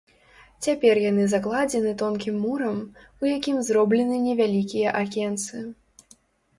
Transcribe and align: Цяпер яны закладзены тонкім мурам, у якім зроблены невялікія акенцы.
Цяпер 0.67 0.95
яны 1.11 1.27
закладзены 1.33 1.91
тонкім 2.03 2.41
мурам, 2.47 2.81
у 3.23 3.31
якім 3.37 3.63
зроблены 3.71 4.15
невялікія 4.27 4.99
акенцы. 5.05 5.67